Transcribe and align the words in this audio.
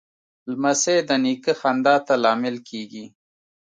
لمسی 0.49 0.97
د 1.09 1.11
نیکه 1.23 1.53
خندا 1.59 1.95
ته 2.05 2.13
لامل 2.23 2.55
کېږي. 2.69 3.05